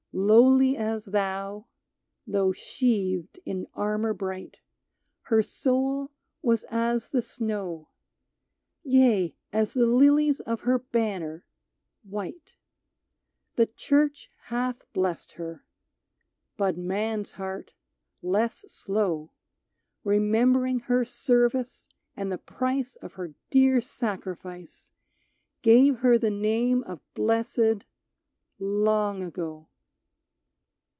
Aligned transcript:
Lowly 0.13 0.75
as 0.75 1.05
thou 1.05 1.67
(though 2.27 2.51
sheathed 2.51 3.39
in 3.45 3.65
armor 3.73 4.13
bright), 4.13 4.57
Her 5.23 5.41
soul 5.41 6.11
was 6.41 6.65
as 6.65 7.11
the 7.11 7.21
snow— 7.21 7.87
Yea, 8.83 9.37
as 9.53 9.73
the 9.73 9.85
lilies 9.85 10.41
of 10.41 10.61
her 10.61 10.79
banner, 10.79 11.45
white. 12.03 12.55
The 13.55 13.67
Church 13.67 14.29
hath 14.47 14.81
blessed 14.91 15.33
her; 15.33 15.63
but 16.57 16.77
man's 16.77 17.31
heart, 17.33 17.71
less 18.21 18.65
slow, 18.69 19.31
Remembering 20.03 20.81
her 20.81 21.05
service 21.05 21.87
and 22.17 22.29
the 22.29 22.37
price 22.37 22.97
Of 22.97 23.13
her 23.13 23.33
dear 23.49 23.79
sacrifice, 23.79 24.91
Gave 25.61 25.99
her 25.99 26.17
the 26.17 26.29
name 26.31 26.83
of 26.83 26.99
blessed— 27.13 27.85
long 28.59 29.23
ago. 29.23 29.69